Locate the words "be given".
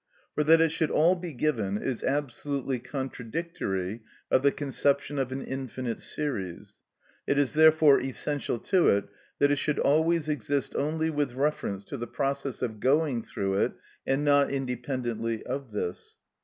1.13-1.77